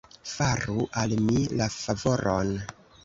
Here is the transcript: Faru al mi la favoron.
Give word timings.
Faru 0.29 0.85
al 1.01 1.13
mi 1.27 1.43
la 1.61 1.67
favoron. 1.77 2.55